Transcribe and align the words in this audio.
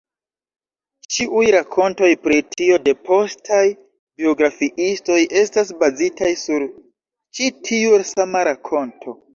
Ĉiuj 1.15 1.43
rakontoj 1.55 2.09
pri 2.23 2.39
tio 2.55 2.79
de 2.87 2.95
postaj 3.11 3.61
biografiistoj 4.23 5.21
estas 5.45 5.71
bazitaj 5.85 6.35
sur 6.47 6.69
ĉi 7.37 7.55
tiu 7.71 8.05
sama 8.17 8.49
rakonto. 8.53 9.19